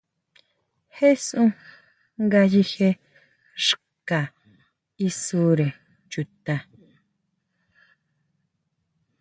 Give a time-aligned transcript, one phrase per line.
[0.97, 1.49] Jesún
[2.23, 2.89] ngayije
[3.65, 4.19] xka
[5.07, 5.67] isure
[6.11, 6.55] chuta.